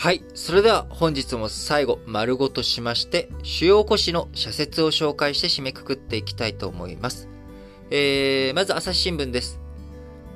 [0.00, 0.22] はい。
[0.32, 7.28] それでは本日も最後、丸ごとしまして、主要古紙の社説を紹介して締めくくっていきたいと思います。
[7.90, 9.58] えー、まず朝日新聞です。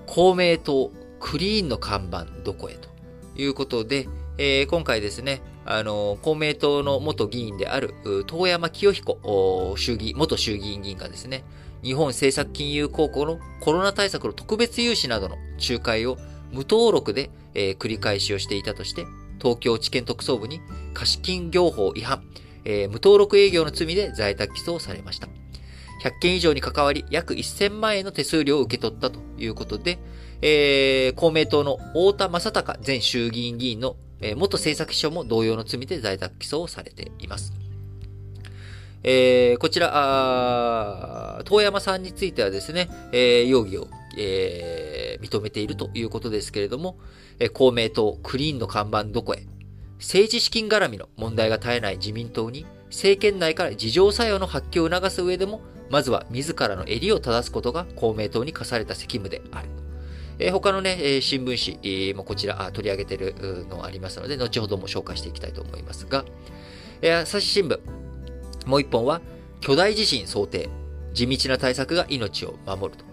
[0.08, 0.90] 公明党、
[1.20, 2.88] クリーンの看板どこへと
[3.36, 7.94] いうことで、えー、今回ですね、あの、公明党の元議員である、
[8.26, 11.44] 遠山清彦衆議、元衆議院議員がですね、
[11.84, 16.18] 日本政策金融高校のコロナ対策の特別融資などの仲介を
[16.50, 19.06] 無登録で、えー、繰り返しをしていたとして、
[19.42, 20.60] 東京地検特捜部に
[20.94, 22.22] 貸金業法違反、
[22.64, 25.28] えー、無登録営業の罪で在宅起訴されました。
[26.02, 29.98] 100件以上に関わり約1000万円の手数料を受け取ったということで、
[30.40, 37.52] えー、公明党の太田正孝前衆議院議員の、えー、元政策秘書も同様の罪で在宅起訴をされています。
[39.04, 46.98] えー、こちら、遠山さんについてはですね、えー、容疑を、えー、認めているということですけれども、
[47.48, 49.46] 公明党クリーンの看板どこへ
[50.02, 59.68] 政治資金絡みの問題が絶えない自民党に、政権内から自浄作用の発揮を促す上でも、まずは自らの襟を正すことが公明党に課された責務である。
[60.40, 63.34] え、他のね、え、新聞紙もこちら取り上げている
[63.70, 66.24] のありますので、後ほども紹介していきたいと思いますが、
[67.00, 67.78] え、朝日新聞、
[68.66, 69.20] もう一本は、
[69.60, 70.68] 巨大地震想定。
[71.14, 73.04] 地道な対策が命を守ると。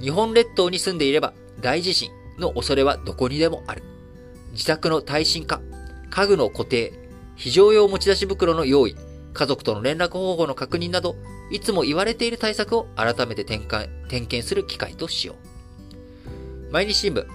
[0.00, 2.10] 日本列島に住んでいれば、大地震
[2.42, 3.82] の恐れはどこにでもある。
[4.52, 5.62] 自宅の耐震化、
[6.10, 6.92] 家具の固定、
[7.36, 8.96] 非常用持ち出し袋の用意、
[9.32, 11.16] 家族との連絡方法の確認など、
[11.50, 13.66] いつも言われている対策を改めて点
[14.08, 15.36] 点検する機会としよ
[16.68, 16.72] う。
[16.72, 17.26] 毎日新聞、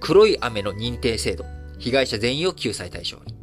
[0.00, 1.44] 黒い雨の認定制度、
[1.78, 3.34] 被害者全員を救済対象に。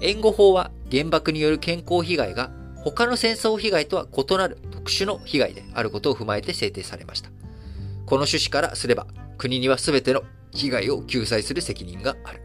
[0.00, 2.50] 援護法は原爆による健康被害が
[2.84, 7.30] 他の戦争被害とは異なる特殊の被害であることを踏まえて制定されました。
[8.04, 9.06] この趣旨からすれば、
[9.38, 12.40] 国には全ての被害を救済する責任がある。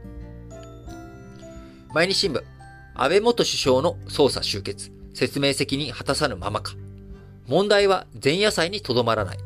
[1.93, 2.41] 毎日新聞、
[2.95, 6.73] 安倍元首相の捜査終結、説明責任果たさぬままか。
[7.47, 9.37] 問題は前夜祭にとどまらない。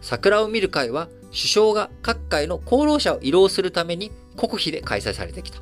[0.00, 5.60] 桜を見る会は首相が各界の功労者を慰労するために国費で開催されてきた。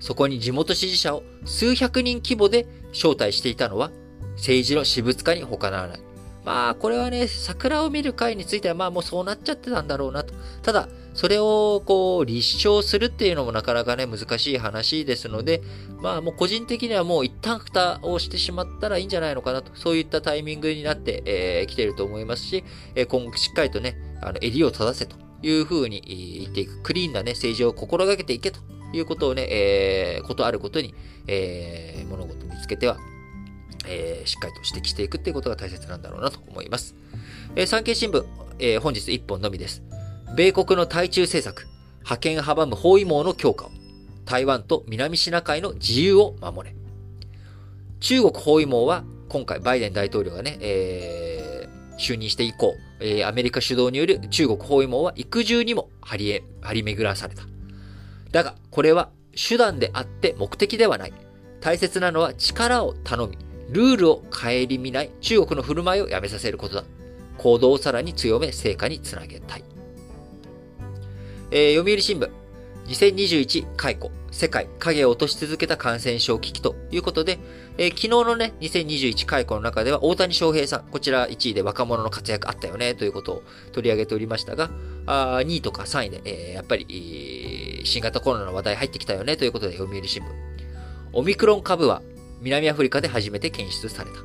[0.00, 3.90] そこに地元支持者を数百人規模で招待していたのは
[4.34, 6.00] 政治の私物化に他ならない。
[6.44, 10.34] まあ、これはね、桜を見る会についてはまあもうそうなっちゃってたんだろうなと。
[10.62, 15.62] ただ、それをこう、立証するっていうのもなかなかね、難しい話ですので、
[16.00, 19.70] まあもう個人的にはもう一旦蓋をしてしまったらいいんじゃないのかなと。
[19.74, 22.64] そういったタイミングになってき、えー、てると思いますし、
[22.94, 26.82] えー、今後しっかりとね、あの、襟を正せというふうに言っていく。
[26.82, 28.58] クリーンなね、政治を心がけていけと
[28.92, 30.94] いうことをね、えー、ことあることに、
[31.26, 32.96] えー、物事を見つけては、
[33.86, 36.94] えー、しっかりと指摘していくっていうことが大切なんだろうなと思います。
[37.56, 38.24] えー、産経新聞、
[38.58, 39.82] えー、本日1本のみです。
[40.36, 41.68] 米国の対中政策、
[42.04, 43.70] 覇権阻む包囲網の強化を、
[44.24, 46.74] 台湾と南シナ海の自由を守れ。
[48.00, 57.42] 中国包囲網は、今回バイデン大統領がね、えー、就任して以降、えー、アメリカ主導による中国包囲網は幾重にも張り張り巡らされた。
[58.30, 61.12] だが、これは手段であって目的ではない。
[61.60, 63.38] 大切なのは力を頼み、
[63.72, 66.84] ルールを顧みない中国の振る舞いをやめさせることだ。
[67.38, 69.64] 行動をさらに強め、成果につなげたい。
[71.50, 72.30] えー、読売新聞。
[72.86, 74.10] 2021解雇。
[74.30, 77.38] 世界、影を落とし続けた感染症危機ということで、
[77.78, 84.70] えー、昨日のね、2021解雇の中では大谷翔平さん、こちら1位で若者の活躍あったよね、ということを取り上げておりましたが、
[85.06, 90.26] あ2位とか3位で、えー、やっぱり、新型コロナの話題入ってきたよね、ということで読売新聞。
[91.14, 92.00] オミクロン株は
[92.42, 94.16] 南アフリカで初めて検出された。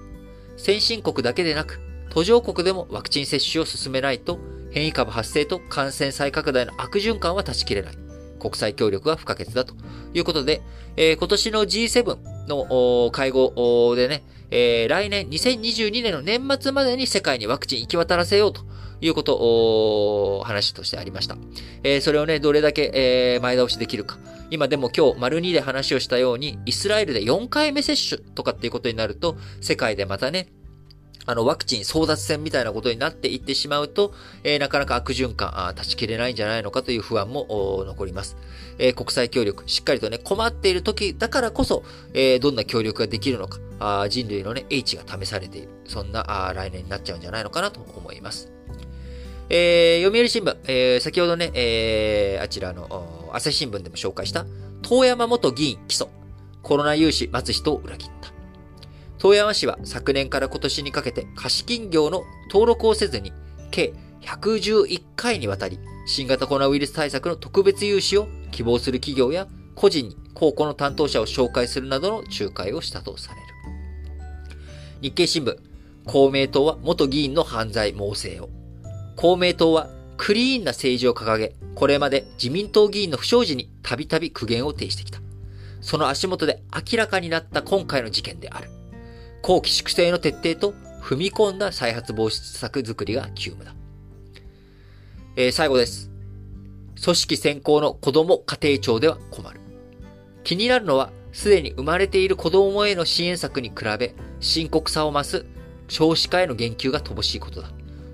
[0.58, 1.80] 先進国だけでなく、
[2.10, 4.40] 途上国でもワクチン接種を進めないと、
[4.72, 7.98] 変異株発生と感染再拡大の悪循環は断ち切れない。
[8.40, 9.74] 国際協力は不可欠だと
[10.14, 10.62] いうことで、
[10.96, 12.18] えー、今年の G7
[12.48, 18.62] の会合でね、えー、来年2022年の年末までに世界にワクチン行き渡らせようと
[19.02, 21.38] いうことを、話としてありました。
[21.84, 24.18] えー、それをね、どれだけ、えー、前倒しできるか。
[24.50, 30.48] 今でも今日、丸2で話をしたように、イスラエルで4回目接種とかっていうことになると、世界でまたね、
[31.28, 34.14] あの、ワクチン争奪戦みたいなことになっていってしまうと、
[34.44, 38.38] えー、なかなか悪循環、あ断ち切れないんじゃないのかという不安も残ります。
[38.80, 41.84] えー、国際協力、しっかりとね、困っている時だからこそ、
[42.14, 45.70] えー、どんな協力ができるのか、あ人類のね、英知が試されている。
[45.86, 48.50] そんなあ来年になっちゃうんじゃないのかなと思います。
[49.50, 54.46] えー、読売新聞、えー、先ほどね、えー、あちらの、朝日新聞でも紹介した、
[54.82, 56.08] 遠山元議員起訴。
[56.64, 58.37] コロナ融資待つ人を裏切った。
[59.20, 63.34] 遠山市は昨年から今年にかけて貸金業の登録をせずに、
[63.72, 73.48] 計111回にわたり、新型コロナウイルス対策の特別融資を希望する企業や個人に高校の担当者を紹介するなどの仲介をしたとされる。
[75.02, 75.58] 日経新聞、
[76.06, 78.50] 公明党は元議員の犯罪猛省を。
[79.16, 85.20] 公明党はクリーンな政治を掲げ、これまで自民党議員の不祥事にたびたび苦言を呈してきた。
[85.82, 86.62] その足元で
[86.92, 88.70] 明らかになった今回の事件である。
[89.42, 93.74] 後期粛清の徹底と踏み込んだ再発防止策作りが急務だ。
[95.36, 96.10] えー、最後です。
[97.02, 99.60] 組織先行の子供家庭庁では困る。
[100.44, 105.46] 気になるのは、すでに生まれている子供への支援策に比べ、深刻さを増す
[105.88, 107.70] 少子化への言及が乏しいことだ。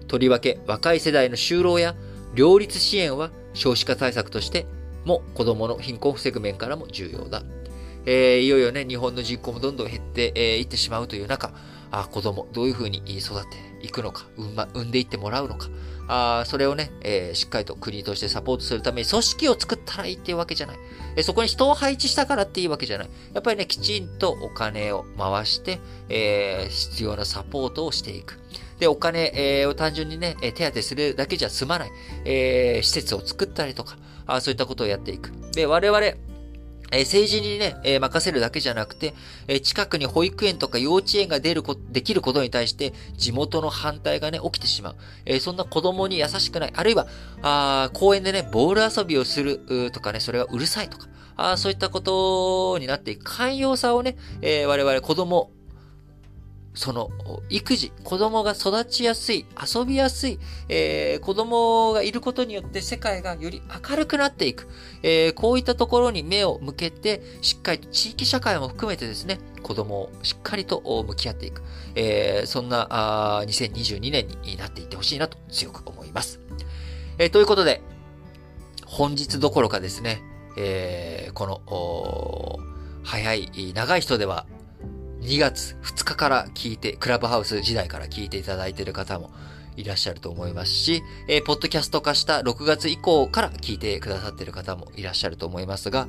[0.07, 1.95] とりわけ、若い世代の就労や
[2.35, 4.65] 両立支援は少子化対策として
[5.05, 7.43] も子供の貧困を防ぐ面からも重要だ。
[8.05, 11.51] えー、いよいよね、日本の人口もどんどん減ってい、えー、ってしまうという中、
[11.91, 15.69] あ子供、どういうふうに育っていくのか、産,、ま、産んでいってもらうのか、
[16.07, 20.77] あそれをね、えー、しっかりと国としてサポートするために組織を作ったらいいっていうわけじゃない。
[21.15, 23.09] えー、そこに人を配置したからっていうわけじゃない。
[23.33, 25.79] やっぱりね、きちんとお金を回して、
[26.09, 28.39] えー、必要なサポートをしていく。
[28.79, 31.91] で、お金、えー、を単純にね、手当てするだけじゃ済まない。
[32.25, 35.31] えー、施設を作ったりとか、あそういったことをやっていく。
[35.53, 36.01] で、我々、
[36.93, 39.13] え政治にね、え任せるだけじゃなくて、
[39.47, 44.95] え近くに保育園とか幼稚園が出ること、できることに対して、地元の反対がね、起きてしまう。
[45.25, 46.73] えそんな子供に優しくない。
[46.75, 47.07] あるいは、
[47.41, 53.23] あ公園でね、ボール遊びをするとかね、それがうるさいとか、あそういったことになっていく。
[53.23, 55.51] 寛容さをね、え我々子供、
[56.73, 57.11] その、
[57.49, 60.39] 育児、子供が育ちやすい、遊びやすい、
[60.69, 64.67] えー、子供がいることによって世界がより明るくなっていく、
[65.03, 71.61] えー、こういったところに目を向けて、しっかりと地域社会も含めてですね、子供をしっかりと向き合っていく、
[71.95, 76.39] えー、そんなあ2022年になっていってほしいなと強く思います。
[77.19, 77.81] えー、ということで、
[78.87, 80.23] 本日どころかですね、
[80.57, 82.59] えー、この、
[83.03, 84.45] 早い、長い人では
[85.23, 89.31] 2月2日から聞いて、クラブハウス時代から聞いていただいている方も
[89.77, 96.07] いらっしゃると思いますし、えー、ポッドキャスト化した6月以降から聞いてくださっている方もいらっしゃると思いますが、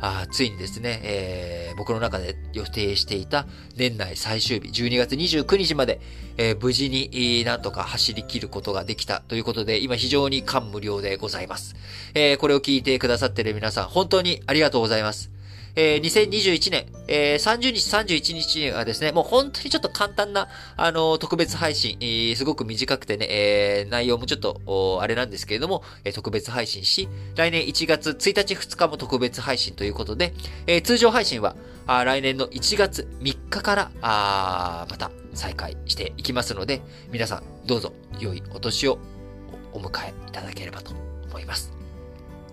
[0.00, 3.46] あついにですね、えー、僕の中で予定していた
[3.76, 6.00] 年内最終日、12月29日まで、
[6.36, 11.74] えー、無事になんとか走り切ることができたということで、今非常に感無量でございます。
[12.14, 15.37] えー、これを聞いてくださっている皆さん、本当にありがとうございます。
[15.80, 30.34] えー、2021年、えー、30日、31日にはですね、もう本当にちょっと簡単な、あのー、特別配信、えー、すごく短くてね、えー、内容もちょっと、あれなんですけれども、えー、特別配信し、来年1月1日、2日も特別配信ということで、
[30.66, 31.54] えー、通常配信は、
[31.86, 36.82] あ来年の1月3日から、あまた再開していきますので、
[37.12, 38.98] 皆さんどうぞ良いお年を
[39.72, 40.90] お迎えいただければと
[41.28, 41.77] 思います。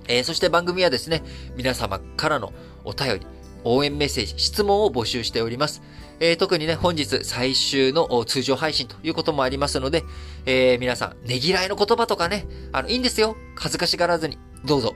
[0.07, 1.23] えー、そして番組はですね、
[1.55, 2.53] 皆様からの
[2.83, 3.27] お便り、
[3.63, 5.81] 応援メッセージ、質問を募集しております。
[6.19, 10.03] えー、特にね、本日最終の通常配信ということもありますので、
[10.45, 13.35] えー、皆さん、ねぎらいの言葉とかね、あの、いいんですよ。
[13.55, 14.95] 恥ずかしがらずに、どうぞ、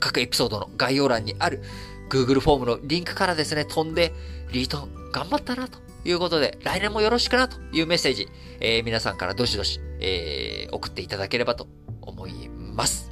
[0.00, 1.62] 各エピソードの概要欄にある
[2.08, 4.12] Google フォームのリンクからですね、飛んで、
[4.52, 8.28] リート頑張ったなということで、来年もよろしくなというメッセージ、
[8.60, 11.66] えー、皆さんからどしどし、えー、送っていただければと
[12.00, 13.11] 思います。